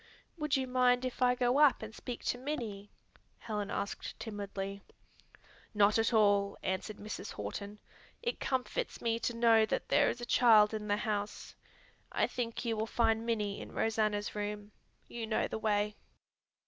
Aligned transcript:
"Would 0.35 0.57
you 0.57 0.65
mind 0.65 1.05
if 1.05 1.21
I 1.21 1.35
go 1.35 1.59
up 1.59 1.83
and 1.83 1.93
speak 1.93 2.23
to 2.23 2.39
Minnie?" 2.39 2.89
Helen 3.37 3.69
asked 3.69 4.19
timidly. 4.19 4.81
"Not 5.75 5.99
at 5.99 6.11
all," 6.11 6.57
answered 6.63 6.97
Mrs. 6.97 7.33
Horton. 7.33 7.77
"It 8.23 8.39
comforts 8.39 8.99
me 8.99 9.19
to 9.19 9.35
know 9.35 9.63
that 9.67 9.89
there 9.89 10.09
is 10.09 10.19
a 10.19 10.25
child 10.25 10.73
in 10.73 10.87
the 10.87 10.97
house. 10.97 11.53
I 12.11 12.25
think 12.25 12.65
you 12.65 12.75
will 12.77 12.87
find 12.87 13.27
Minnie 13.27 13.61
in 13.61 13.73
Rosanna's 13.73 14.33
room. 14.33 14.71
You 15.07 15.27
know 15.27 15.47
the 15.47 15.59
way." 15.59 15.97